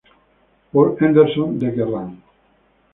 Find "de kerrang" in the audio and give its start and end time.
1.61-2.15